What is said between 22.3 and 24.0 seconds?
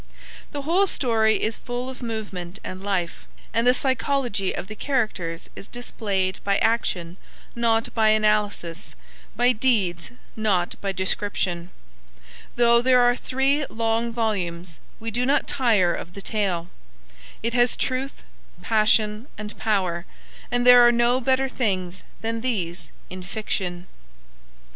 these in fiction.